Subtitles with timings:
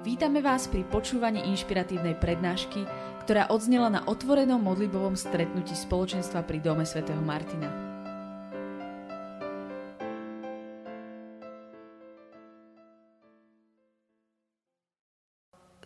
[0.00, 2.88] Vítame vás pri počúvaní inšpiratívnej prednášky,
[3.20, 7.68] ktorá odznela na otvorenom modlibovom stretnutí spoločenstva pri Dome svätého Martina.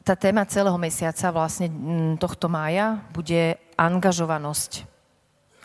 [0.07, 1.67] Tá téma celého mesiaca, vlastne
[2.15, 4.87] tohto mája, bude angažovanosť.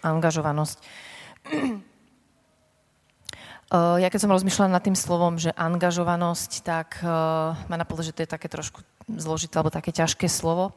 [0.01, 0.81] Angažovanosť.
[3.69, 8.17] Eh, ja keď som rozmýšľala nad tým slovom, že angažovanosť, tak uh, ma napadlo, že
[8.17, 10.73] to je také trošku zložité alebo také ťažké slovo.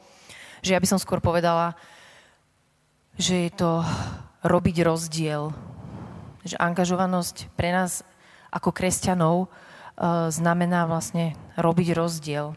[0.61, 1.73] Že ja by som skôr povedala,
[3.17, 3.81] že je to
[4.45, 5.57] robiť rozdiel.
[6.45, 8.05] Že angažovanosť pre nás
[8.53, 12.53] ako kresťanov uh, znamená vlastne robiť rozdiel.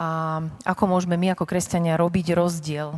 [0.00, 2.96] A ako môžeme my ako kresťania robiť rozdiel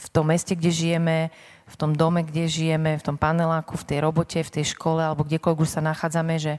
[0.00, 1.30] v tom meste, kde žijeme,
[1.70, 5.22] v tom dome, kde žijeme, v tom paneláku, v tej robote, v tej škole alebo
[5.22, 6.58] kdekoľvek už sa nachádzame, že,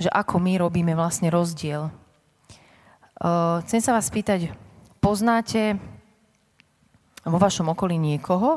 [0.00, 1.92] že ako my robíme vlastne rozdiel.
[3.20, 4.48] Uh, chcem sa vás spýtať,
[5.04, 5.76] poznáte
[7.26, 8.56] vo vašom okolí niekoho,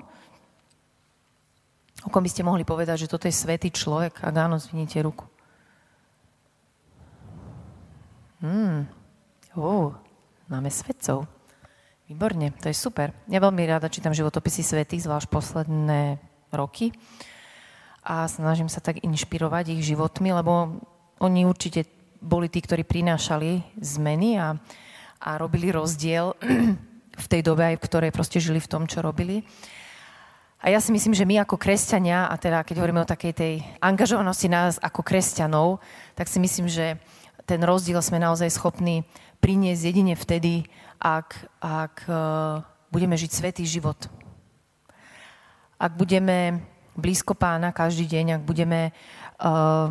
[2.06, 4.24] o kom by ste mohli povedať, že toto je svetý človek?
[4.24, 5.28] Ak áno, zvinite ruku.
[8.42, 8.90] Hmm.
[9.54, 9.94] Oh,
[10.50, 11.30] máme svetcov.
[12.12, 13.16] Výborne, to je super.
[13.32, 16.20] Ja veľmi rada čítam životopisy svetých, zvlášť posledné
[16.52, 16.92] roky.
[18.04, 20.76] A snažím sa tak inšpirovať ich životmi, lebo
[21.24, 21.88] oni určite
[22.20, 24.60] boli tí, ktorí prinášali zmeny a,
[25.24, 26.36] a robili rozdiel
[27.24, 29.48] v tej dobe, aj v ktorej proste žili v tom, čo robili.
[30.60, 33.54] A ja si myslím, že my ako kresťania, a teda keď hovoríme o takej tej
[33.80, 35.80] angažovanosti nás ako kresťanov,
[36.20, 37.00] tak si myslím, že
[37.46, 39.04] ten rozdiel sme naozaj schopní
[39.42, 40.70] priniesť jedine vtedy,
[41.02, 42.14] ak, ak e,
[42.94, 43.98] budeme žiť svetý život.
[45.82, 46.62] Ak budeme
[46.96, 49.90] blízko pána každý deň, ak budeme uh,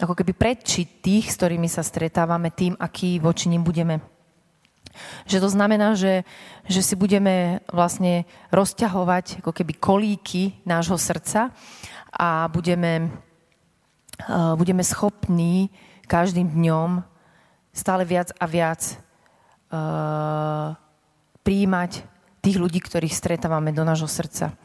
[0.00, 4.02] ako keby predčiť tých, s ktorými sa stretávame, tým, aký voči ním budeme.
[5.30, 6.26] Že to znamená, že,
[6.66, 11.54] že si budeme vlastne rozťahovať ako keby kolíky nášho srdca
[12.10, 13.14] a budeme,
[14.26, 15.70] uh, budeme schopní
[16.10, 17.06] každým dňom
[17.70, 18.98] stále viac a viac
[19.70, 20.74] uh,
[21.46, 22.02] príjmať
[22.42, 24.58] tých ľudí, ktorých stretávame do nášho srdca.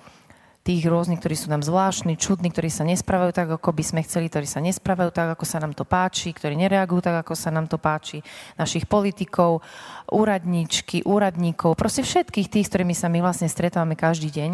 [0.65, 4.33] Tých rôznych, ktorí sú nám zvláštni, čudní, ktorí sa nesprávajú tak, ako by sme chceli,
[4.33, 7.69] ktorí sa nesprávajú tak, ako sa nám to páči, ktorí nereagujú tak, ako sa nám
[7.69, 8.25] to páči.
[8.57, 9.61] Našich politikov,
[10.09, 14.51] úradníčky, úradníkov, proste všetkých tých, s ktorými sa my vlastne stretávame každý deň.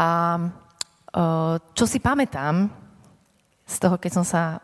[0.00, 0.08] A
[0.40, 2.81] uh, čo si pamätám,
[3.82, 4.56] toho, keď som sa e,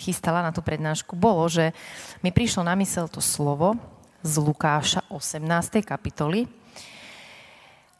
[0.00, 1.76] chystala na tú prednášku, bolo, že
[2.24, 3.76] mi prišlo na mysel to slovo
[4.24, 5.84] z Lukáša 18.
[5.84, 6.48] kapitoly.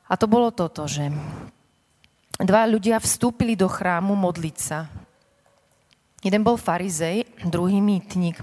[0.08, 1.12] A to bolo toto, že
[2.40, 4.88] dva ľudia vstúpili do chrámu modliť sa.
[6.24, 8.40] Jeden bol farizej, druhý mýtnik.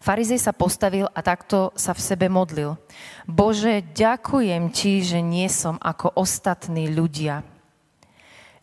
[0.00, 2.78] Farizej sa postavil a takto sa v sebe modlil.
[3.26, 7.42] Bože, ďakujem ti, že nie som ako ostatní ľudia,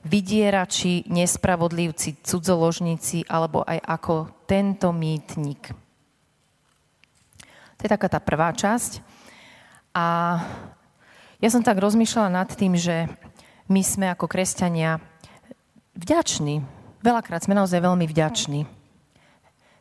[0.03, 5.71] vydierači, nespravodlivci, cudzoložníci alebo aj ako tento mýtnik.
[7.77, 9.03] To je taká tá prvá časť.
[9.95, 10.39] A
[11.39, 13.07] ja som tak rozmýšľala nad tým, že
[13.67, 14.99] my sme ako kresťania
[15.95, 16.63] vďační.
[17.03, 18.63] Veľakrát sme naozaj veľmi vďační.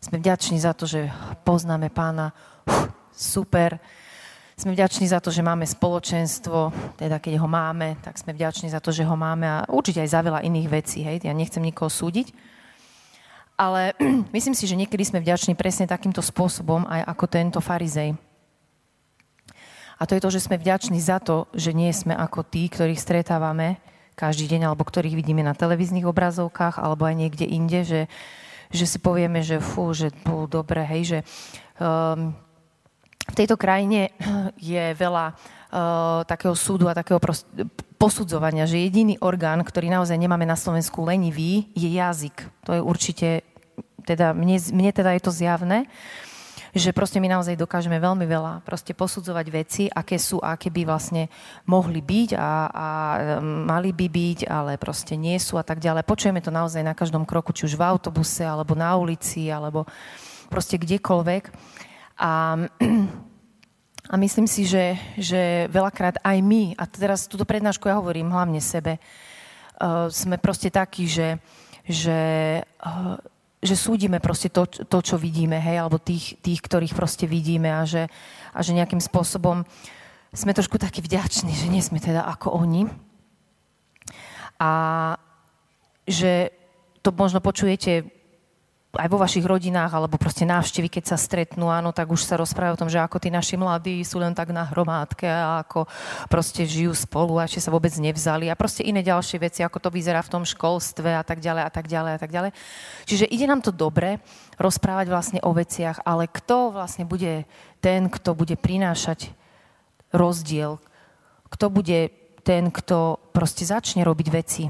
[0.02, 1.10] Sme vďační za to, že
[1.46, 2.34] poznáme pána.
[2.66, 3.78] Uf, super
[4.56, 8.84] sme vďační za to, že máme spoločenstvo, teda keď ho máme, tak sme vďační za
[8.84, 11.88] to, že ho máme a určite aj za veľa iných vecí, hej, ja nechcem nikoho
[11.88, 12.30] súdiť.
[13.56, 13.96] Ale
[14.36, 18.16] myslím si, že niekedy sme vďační presne takýmto spôsobom aj ako tento farizej.
[19.96, 22.98] A to je to, že sme vďační za to, že nie sme ako tí, ktorých
[22.98, 23.78] stretávame
[24.18, 28.02] každý deň, alebo ktorých vidíme na televíznych obrazovkách, alebo aj niekde inde, že,
[28.74, 31.18] že si povieme, že fú, že bol dobre, hej, že
[31.78, 32.34] um,
[33.28, 34.10] v tejto krajine
[34.58, 35.36] je veľa uh,
[36.26, 37.46] takého súdu a takého prost-
[37.96, 42.34] posudzovania, že jediný orgán, ktorý naozaj nemáme na Slovensku lenivý, je jazyk.
[42.66, 43.28] To je určite,
[44.02, 45.86] teda mne, mne teda je to zjavné,
[46.72, 50.88] že proste my naozaj dokážeme veľmi veľa proste posudzovať veci, aké sú a aké by
[50.88, 51.28] vlastne
[51.68, 52.86] mohli byť a, a
[53.44, 56.02] mali by byť, ale proste nie sú a tak ďalej.
[56.02, 59.84] Počujeme to naozaj na každom kroku, či už v autobuse, alebo na ulici, alebo
[60.48, 61.52] proste kdekoľvek.
[62.18, 62.56] A,
[64.12, 68.60] a myslím si, že, že veľakrát aj my, a teraz túto prednášku ja hovorím hlavne
[68.60, 71.40] sebe, uh, sme proste takí, že,
[71.86, 72.20] že,
[72.62, 73.16] uh,
[73.62, 77.86] že súdime proste to, to, čo vidíme, hej, alebo tých, tých, ktorých proste vidíme a
[77.86, 78.10] že,
[78.52, 79.64] a že nejakým spôsobom
[80.32, 82.88] sme trošku takí vďační, že nie sme teda ako oni.
[84.56, 84.70] A
[86.08, 86.50] že
[87.02, 88.21] to možno počujete
[88.92, 92.76] aj vo vašich rodinách, alebo proste návštevy, keď sa stretnú, áno, tak už sa rozprávajú
[92.76, 95.88] o tom, že ako tí naši mladí sú len tak na hromádke a ako
[96.28, 99.88] proste žijú spolu a ešte sa vôbec nevzali a proste iné ďalšie veci, ako to
[99.88, 102.50] vyzerá v tom školstve a tak ďalej a tak ďalej a tak ďalej.
[103.08, 104.20] Čiže ide nám to dobre
[104.60, 107.48] rozprávať vlastne o veciach, ale kto vlastne bude
[107.80, 109.32] ten, kto bude prinášať
[110.12, 110.76] rozdiel,
[111.48, 112.12] kto bude
[112.44, 114.68] ten, kto proste začne robiť veci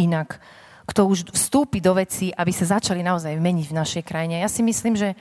[0.00, 0.40] inak,
[0.88, 4.40] kto už vstúpi do veci, aby sa začali naozaj meniť v našej krajine.
[4.40, 5.12] Ja si myslím, že,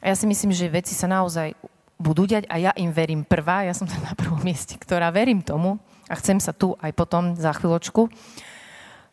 [0.00, 1.52] ja si myslím, že veci sa naozaj
[2.00, 5.44] budú diať a ja im verím prvá, ja som tam na prvom mieste, ktorá verím
[5.44, 5.76] tomu
[6.08, 8.08] a chcem sa tu aj potom za chvíľočku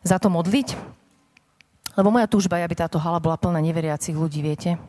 [0.02, 0.74] za to modliť,
[1.94, 4.80] lebo moja túžba je, aby táto hala bola plná neveriacich ľudí, viete.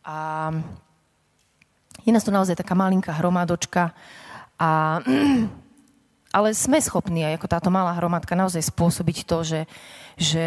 [0.00, 0.48] A
[2.06, 3.92] je nás tu naozaj taká malinká hromadočka
[4.56, 5.02] a
[6.30, 9.60] ale sme schopní aj ako táto malá hromadka naozaj spôsobiť to, že,
[10.14, 10.46] že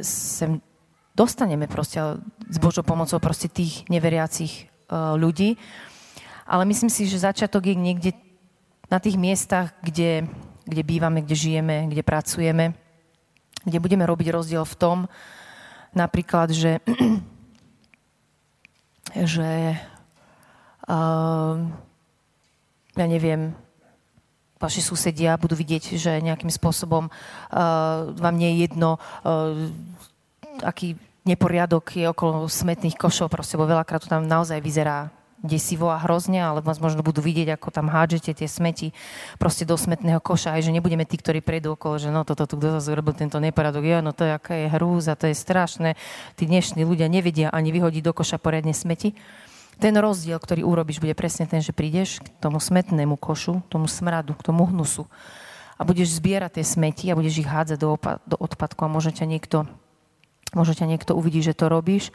[0.00, 0.64] sem
[1.12, 2.00] dostaneme proste
[2.48, 5.60] s Božou pomocou proste tých neveriacich uh, ľudí.
[6.44, 8.10] Ale myslím si, že začiatok je niekde
[8.88, 10.28] na tých miestach, kde,
[10.64, 12.76] kde bývame, kde žijeme, kde pracujeme,
[13.64, 14.98] kde budeme robiť rozdiel v tom,
[15.96, 16.84] napríklad, že,
[19.32, 19.80] že
[20.88, 21.54] uh,
[22.94, 23.56] ja neviem,
[24.62, 27.14] vaši susedia budú vidieť, že nejakým spôsobom uh,
[28.14, 29.68] vám nie je jedno, uh,
[30.62, 35.08] aký neporiadok je okolo smetných košov, proste, bo veľakrát to tam naozaj vyzerá
[35.44, 38.96] desivo a hrozne, ale vás možno budú vidieť, ako tam hádžete tie smeti
[39.36, 42.56] proste do smetného koša, aj že nebudeme tí, ktorí prejdú okolo, že no toto tu
[42.56, 46.00] kto zase urobil tento neporiadok, jo, no to je, aká je hrúza, to je strašné.
[46.40, 49.12] Tí dnešní ľudia nevedia ani vyhodiť do koša poriadne smeti
[49.78, 54.34] ten rozdiel, ktorý urobíš, bude presne ten, že prídeš k tomu smetnému košu, tomu smradu,
[54.38, 55.06] k tomu hnusu
[55.74, 59.10] a budeš zbierať tie smeti a budeš ich hádzať do, opa- do odpadku a môže
[59.10, 59.66] ťa niekto,
[60.54, 62.14] môže ťa niekto uvidí, že to robíš.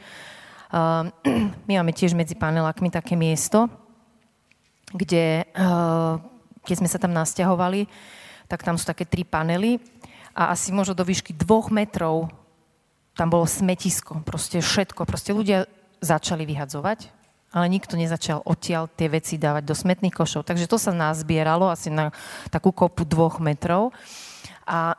[0.71, 1.11] Uh,
[1.67, 3.67] my máme tiež medzi panelákmi také miesto,
[4.95, 6.17] kde, uh,
[6.63, 7.85] keď sme sa tam nasťahovali,
[8.47, 9.77] tak tam sú také tri panely
[10.33, 12.31] a asi možno do výšky dvoch metrov
[13.19, 15.03] tam bolo smetisko, proste všetko.
[15.03, 15.67] Proste ľudia
[15.99, 17.11] začali vyhadzovať,
[17.49, 20.45] ale nikto nezačal odtiaľ tie veci dávať do smetných košov.
[20.45, 22.13] Takže to sa nás zbieralo asi na
[22.53, 23.89] takú kopu dvoch metrov.
[24.69, 24.93] A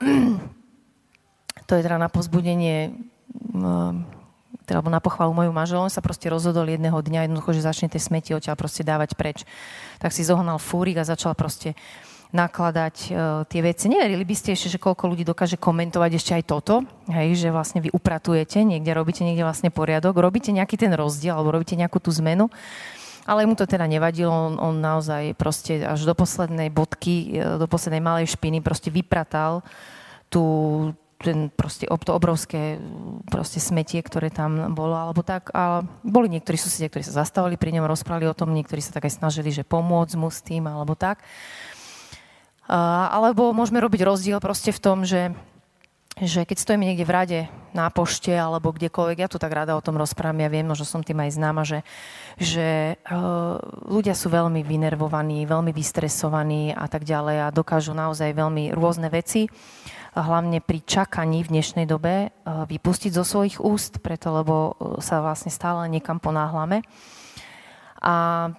[1.69, 2.91] to je teda na pozbudenie
[4.71, 7.99] teda, alebo na pochvalu moju on sa proste rozhodol jedného dňa jednoducho, že začne tie
[7.99, 9.43] smeti odtiaľ proste dávať preč.
[9.99, 11.75] Tak si zohnal fúrik a začal proste
[12.31, 13.15] nakladať uh,
[13.51, 13.91] tie veci.
[13.91, 17.83] Neverili by ste ešte, že koľko ľudí dokáže komentovať ešte aj toto, hej, že vlastne
[17.83, 22.15] vy upratujete, niekde robíte niekde vlastne poriadok, robíte nejaký ten rozdiel alebo robíte nejakú tú
[22.23, 22.47] zmenu.
[23.29, 27.67] Ale mu to teda nevadilo, on, on naozaj proste až do poslednej bodky, e, do
[27.69, 29.61] poslednej malej špiny proste vypratal
[30.33, 30.43] tú,
[31.21, 32.81] ten proste, to obrovské
[33.29, 35.53] proste smetie, ktoré tam bolo, alebo tak.
[35.53, 39.07] A boli niektorí susedia, ktorí sa zastavili pri ňom, rozprávali o tom, niektorí sa tak
[39.07, 41.21] aj snažili, že pomôcť mu s tým, alebo tak.
[42.71, 45.35] Alebo môžeme robiť rozdiel proste v tom, že,
[46.23, 47.41] že keď stojíme niekde v rade
[47.75, 51.03] na pošte alebo kdekoľvek, ja tu tak rada o tom rozprávam, ja viem, možno som
[51.03, 51.83] tým aj známa, že,
[52.39, 53.59] že uh,
[53.91, 59.51] ľudia sú veľmi vynervovaní, veľmi vystresovaní a tak ďalej a dokážu naozaj veľmi rôzne veci
[60.15, 65.87] hlavne pri čakaní v dnešnej dobe vypustiť zo svojich úst, preto lebo sa vlastne stále
[65.87, 66.83] niekam ponáhlame.
[68.03, 68.51] A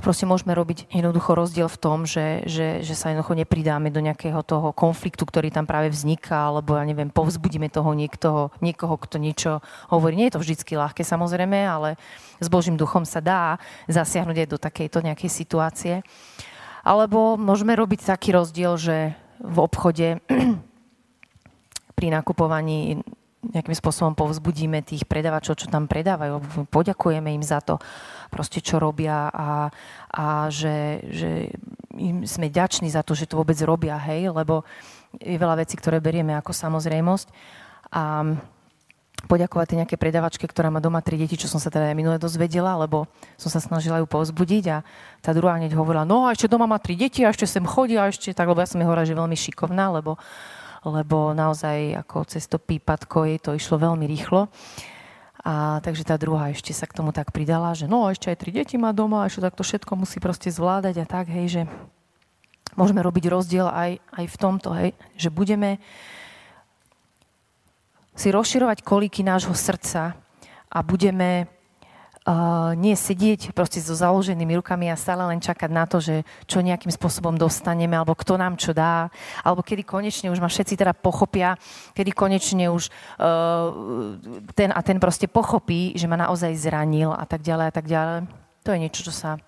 [0.00, 4.40] proste môžeme robiť jednoducho rozdiel v tom, že, že, že sa jednoducho nepridáme do nejakého
[4.42, 9.52] toho konfliktu, ktorý tam práve vzniká, alebo ja neviem, povzbudíme toho niektoho, niekoho, kto niečo
[9.92, 10.16] hovorí.
[10.16, 12.00] Nie je to vždy ľahké samozrejme, ale
[12.40, 15.94] s Božím duchom sa dá zasiahnuť aj do takejto nejakej situácie.
[16.80, 20.24] Alebo môžeme robiť taký rozdiel, že v obchode
[21.96, 23.04] pri nakupovaní
[23.40, 27.80] nejakým spôsobom povzbudíme tých predavačov, čo tam predávajú, poďakujeme im za to,
[28.28, 29.72] proste čo robia a,
[30.12, 31.30] a že, že
[31.96, 34.68] im sme ďační za to, že to vôbec robia, hej, lebo
[35.16, 37.28] je veľa vecí, ktoré berieme ako samozrejmosť.
[37.96, 38.36] A
[39.26, 42.16] poďakovať tej nejaké predavačke, ktorá má doma tri deti, čo som sa teda aj minule
[42.16, 43.04] dozvedela, lebo
[43.36, 44.80] som sa snažila ju povzbudiť a
[45.20, 48.00] tá druhá hneď hovorila, no a ešte doma má tri deti a ešte sem chodí
[48.00, 50.16] a ešte tak, lebo ja som jej hovorila, že veľmi šikovná, lebo
[50.84, 54.48] lebo naozaj ako cez to pípatko jej to išlo veľmi rýchlo.
[55.40, 58.52] A takže tá druhá ešte sa k tomu tak pridala, že no ešte aj tri
[58.52, 61.62] deti má doma, ešte takto všetko musí proste zvládať a tak, hej, že
[62.76, 65.80] môžeme robiť rozdiel aj, aj v tomto, hej, že budeme
[68.12, 70.12] si rozširovať kolíky nášho srdca
[70.68, 71.48] a budeme
[72.20, 76.60] Uh, nie sedieť proste so založenými rukami a stále len čakať na to, že čo
[76.60, 79.08] nejakým spôsobom dostaneme, alebo kto nám čo dá,
[79.40, 81.56] alebo kedy konečne už ma všetci teda pochopia,
[81.96, 84.20] kedy konečne už uh,
[84.52, 88.28] ten a ten proste pochopí, že ma naozaj zranil a tak ďalej a tak ďalej.
[88.28, 89.40] To je niečo, čo sa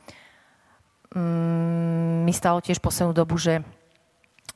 [1.13, 3.61] um, mi stalo tiež poslednú dobu, že,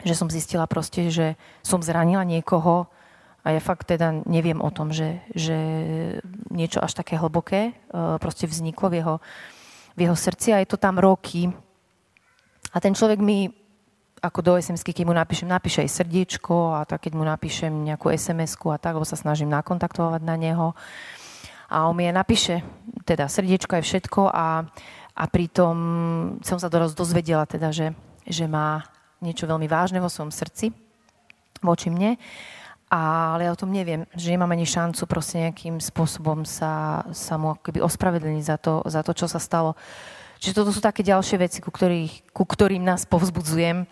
[0.08, 2.88] že som zistila proste, že som zranila niekoho,
[3.46, 5.54] a ja fakt teda neviem o tom, že, že
[6.56, 9.14] niečo až také hlboké uh, proste vzniklo v jeho,
[9.92, 11.52] v jeho srdci a je to tam roky.
[12.72, 13.52] A ten človek mi,
[14.24, 18.08] ako do sms keď mu napíšem, napíše aj srdiečko a tak keď mu napíšem nejakú
[18.10, 20.72] sms a tak, lebo sa snažím nakontaktovať na neho.
[21.68, 22.54] A on mi aj napíše,
[23.04, 24.64] teda srdiečko je všetko a,
[25.12, 25.76] a pritom
[26.40, 27.92] som sa doraz dozvedela teda, že,
[28.24, 28.86] že má
[29.20, 30.70] niečo veľmi vážne vo svojom srdci
[31.64, 32.20] voči mne
[32.86, 37.58] ale ja o tom neviem, že nemám ani šancu proste nejakým spôsobom sa, sa mu
[37.58, 39.74] keby ospravedlniť za to, za to, čo sa stalo.
[40.38, 43.88] Čiže toto sú také ďalšie veci, ku, ktorých, ku ktorým nás povzbudzujem,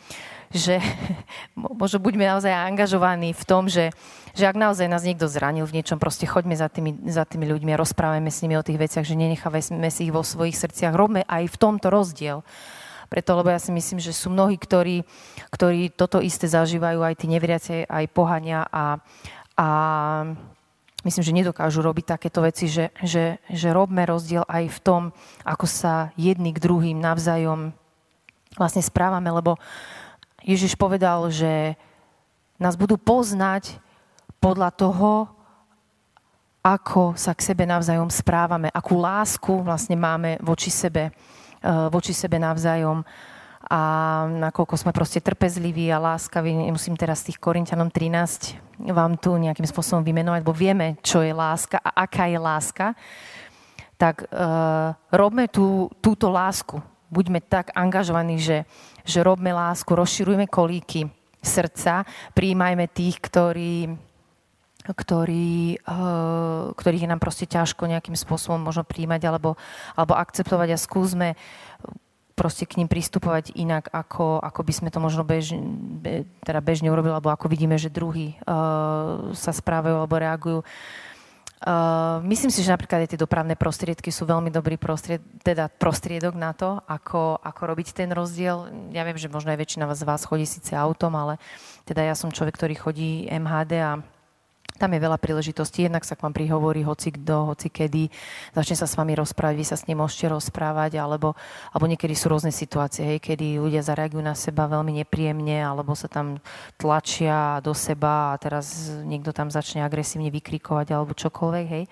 [0.55, 0.79] že
[1.59, 3.91] možno buďme naozaj angažovaní v tom, že,
[4.37, 7.75] že ak naozaj nás niekto zranil v niečom, proste choďme za tými, za tými ľuďmi
[7.75, 10.95] a rozprávajme s nimi o tých veciach, že nenechávajme si ich vo svojich srdciach.
[10.95, 12.47] Robme aj v tomto rozdiel.
[13.15, 15.07] Preto, lebo ja si myslím, že sú mnohí, ktorí,
[15.55, 18.99] ktorí toto isté zažívajú, aj tí neveriaci, aj pohania a,
[19.55, 19.69] a
[21.07, 25.03] myslím, že nedokážu robiť takéto veci, že, že, že robme rozdiel aj v tom,
[25.47, 27.71] ako sa jedni k druhým navzájom
[28.59, 29.63] vlastne správame, lebo
[30.43, 31.79] Ježiš povedal, že
[32.59, 33.79] nás budú poznať
[34.43, 35.31] podľa toho,
[36.67, 41.15] ako sa k sebe navzájom správame, akú lásku vlastne máme voči sebe.
[41.65, 43.01] Eh, voči sebe navzájom
[43.73, 43.81] a
[44.29, 48.61] nakoľko sme proste trpezliví a láskaví, nemusím teraz tých Korintianom 13
[48.93, 52.93] vám tu nejakým spôsobom vymenovať, bo vieme, čo je láska a aká je láska,
[53.97, 56.85] tak uh, robme tú, túto lásku.
[57.09, 58.69] Buďme tak angažovaní, že,
[59.01, 61.09] že robme lásku, rozširujme kolíky
[61.41, 62.05] srdca,
[62.37, 63.97] príjmajme tých, ktorí
[64.85, 69.57] ktorý, uh, ktorých je nám proste ťažko nejakým spôsobom možno príjmať alebo,
[69.97, 71.29] alebo akceptovať a skúsme
[72.35, 75.55] proste k ním pristupovať inak, ako, ako by sme to možno bež,
[76.03, 80.61] be, teda bežne urobili, alebo ako vidíme, že druhí uh, sa správajú alebo reagujú.
[81.65, 86.37] Uh, myslím si, že napríklad aj tie dopravné prostriedky sú veľmi dobrý prostried, teda prostriedok
[86.37, 88.69] na to, ako, ako robiť ten rozdiel.
[88.93, 91.41] Ja viem, že možno aj väčšina z vás chodí síce autom, ale
[91.89, 93.97] teda ja som človek, ktorý chodí MHD a
[94.75, 98.11] tam je veľa príležitostí, jednak sa k vám prihovorí hoci kto, hoci kedy,
[98.51, 101.39] začne sa s vami rozprávať, vy sa s ním môžete rozprávať, alebo,
[101.71, 106.11] alebo niekedy sú rôzne situácie, hej, kedy ľudia zareagujú na seba veľmi nepríjemne, alebo sa
[106.11, 106.43] tam
[106.75, 111.85] tlačia do seba a teraz niekto tam začne agresívne vykrikovať, alebo čokoľvek, hej.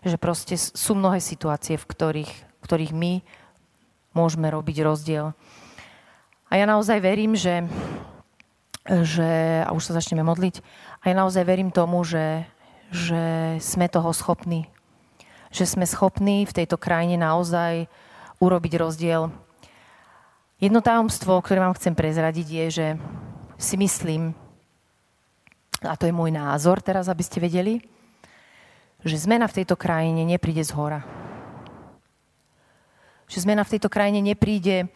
[0.00, 3.12] Že proste sú mnohé situácie, v ktorých, v ktorých my
[4.16, 5.36] môžeme robiť rozdiel.
[6.48, 7.68] A ja naozaj verím, že,
[8.88, 10.64] že a už sa začneme modliť,
[11.08, 12.44] ja naozaj verím tomu, že,
[12.92, 14.68] že sme toho schopní.
[15.48, 17.88] Že sme schopní v tejto krajine naozaj
[18.38, 19.32] urobiť rozdiel.
[20.60, 22.86] Jedno tajomstvo, ktoré vám chcem prezradiť, je, že
[23.56, 24.34] si myslím,
[25.80, 27.80] a to je môj názor teraz, aby ste vedeli,
[29.06, 31.06] že zmena v tejto krajine nepríde z hora.
[33.30, 34.90] Že zmena v tejto krajine nepríde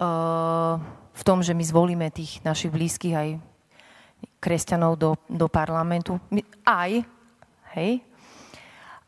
[0.00, 0.80] uh,
[1.12, 3.28] v tom, že my zvolíme tých našich blízkych aj
[4.42, 6.18] kresťanov do, do parlamentu.
[6.66, 6.90] Aj,
[7.78, 8.02] hej,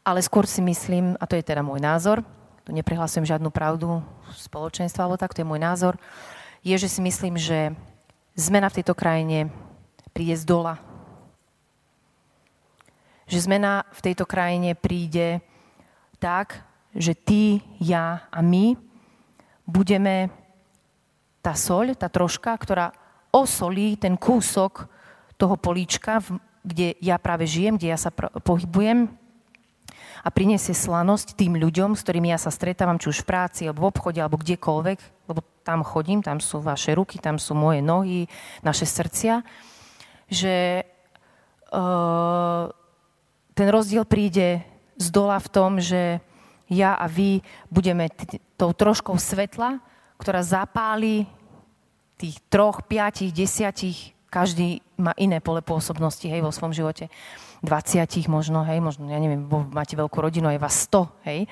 [0.04, 2.20] ale skôr si myslím, a to je teda môj názor,
[2.64, 4.00] tu neprehlasujem žiadnu pravdu
[4.36, 5.94] spoločenstva, alebo tak, to je môj názor,
[6.64, 7.76] je, že si myslím, že
[8.36, 9.52] zmena v tejto krajine
[10.16, 10.80] príde z dola.
[13.28, 15.44] Že zmena v tejto krajine príde
[16.20, 16.64] tak,
[16.96, 18.76] že ty, ja a my
[19.68, 20.32] budeme
[21.44, 22.92] tá soľ, tá troška, ktorá
[23.28, 24.88] osolí ten kúsok
[25.36, 26.22] toho políčka,
[26.64, 28.08] kde ja práve žijem, kde ja sa
[28.40, 29.12] pohybujem
[30.24, 33.84] a priniesie slanosť tým ľuďom, s ktorými ja sa stretávam, či už v práci, alebo
[33.84, 38.24] v obchode, alebo kdekoľvek, lebo tam chodím, tam sú vaše ruky, tam sú moje nohy,
[38.64, 39.44] naše srdcia,
[40.32, 40.88] že
[41.68, 42.72] uh,
[43.52, 44.64] ten rozdiel príde
[44.96, 46.24] z dola v tom, že
[46.72, 49.84] ja a vy budeme t- tou troškou svetla,
[50.16, 51.28] ktorá zapáli
[52.16, 57.06] tých troch, piatich, desiatich každý má iné pole pôsobnosti, hej, vo svojom živote.
[57.62, 61.46] 20 možno, hej, možno, ja neviem, máte veľkú rodinu, je vás 100, hej.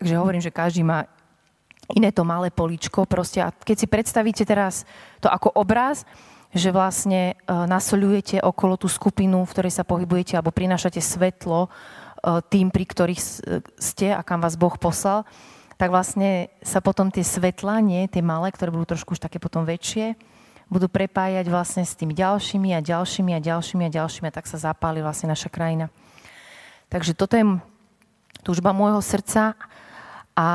[0.00, 1.04] Takže hovorím, že každý má
[1.92, 3.44] iné to malé poličko proste.
[3.44, 4.88] A keď si predstavíte teraz
[5.20, 6.08] to ako obraz,
[6.50, 12.42] že vlastne uh, nasoľujete okolo tú skupinu, v ktorej sa pohybujete, alebo prinášate svetlo uh,
[12.48, 13.20] tým, pri ktorých
[13.78, 15.22] ste a kam vás Boh poslal,
[15.78, 19.62] tak vlastne sa potom tie svetla, nie, tie malé, ktoré budú trošku už také potom
[19.62, 20.18] väčšie,
[20.70, 24.56] budú prepájať vlastne s tými ďalšími a ďalšími a ďalšími a ďalšími a tak sa
[24.56, 25.90] zapáli vlastne naša krajina.
[26.86, 27.44] Takže toto je
[28.46, 29.58] túžba môjho srdca
[30.38, 30.48] a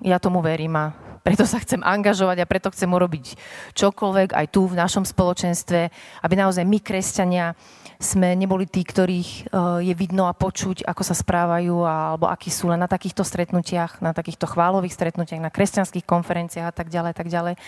[0.00, 0.96] ja tomu verím a
[1.28, 3.36] preto sa chcem angažovať a preto chcem urobiť
[3.76, 5.92] čokoľvek aj tu v našom spoločenstve,
[6.24, 7.52] aby naozaj my, kresťania,
[8.00, 12.72] sme neboli tí, ktorých eh, je vidno a počuť, ako sa správajú alebo akí sú
[12.72, 17.28] len na takýchto stretnutiach, na takýchto chválových stretnutiach, na kresťanských konferenciách a tak ďalej, tak
[17.28, 17.60] ďalej.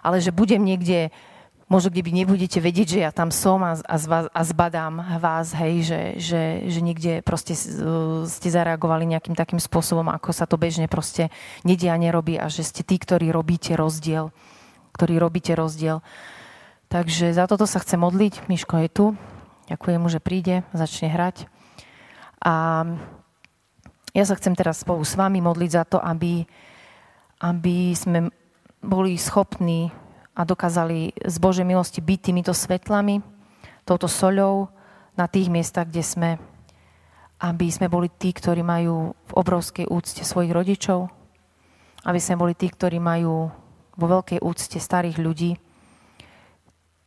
[0.00, 1.12] Ale že budem niekde
[1.66, 3.96] možno kde vy nebudete vedieť, že ja tam som a, a,
[4.30, 7.58] a zbadám vás, hej, že, že, že niekde proste
[8.26, 11.34] ste zareagovali nejakým takým spôsobom, ako sa to bežne proste
[11.66, 14.30] nedia nerobí a že ste tí, ktorí robíte rozdiel,
[14.94, 16.06] ktorí robíte rozdiel.
[16.86, 18.46] Takže za toto sa chcem modliť.
[18.46, 19.06] Miško je tu.
[19.66, 21.50] Ďakujem mu, že príde, začne hrať.
[22.38, 22.86] A
[24.14, 26.46] ja sa chcem teraz spolu s vami modliť za to, aby,
[27.42, 28.30] aby sme
[28.78, 29.90] boli schopní
[30.36, 33.24] a dokázali z Božej milosti byť týmito svetlami,
[33.88, 34.68] touto soľou
[35.16, 36.30] na tých miestach, kde sme,
[37.40, 41.08] aby sme boli tí, ktorí majú v obrovskej úcte svojich rodičov,
[42.04, 43.48] aby sme boli tí, ktorí majú
[43.96, 45.56] vo veľkej úcte starých ľudí.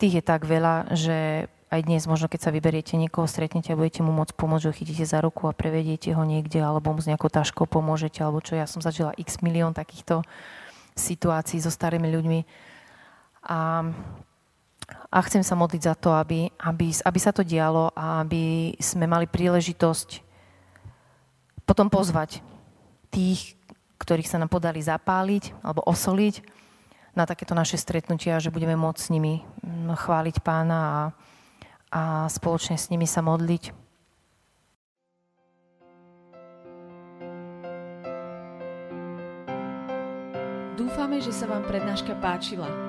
[0.01, 4.01] Tých je tak veľa, že aj dnes možno, keď sa vyberiete niekoho, stretnete a budete
[4.01, 7.29] mu môcť pomôcť, že chytíte za ruku a prevediete ho niekde, alebo mu s nejakou
[7.29, 10.25] taškou pomôžete, alebo čo, ja som zažila x milión takýchto
[10.97, 12.39] situácií so starými ľuďmi,
[13.43, 13.87] a,
[15.09, 19.05] a chcem sa modliť za to, aby, aby, aby sa to dialo a aby sme
[19.07, 20.25] mali príležitosť
[21.69, 22.41] potom pozvať
[23.13, 23.53] tých,
[24.01, 26.41] ktorých sa nám podali zapáliť alebo osoliť
[27.13, 30.97] na takéto naše stretnutia, že budeme môcť s nimi mm, chváliť pána a,
[31.93, 33.75] a spoločne s nimi sa modliť.
[40.79, 42.88] Dúfame, že sa vám prednáška páčila.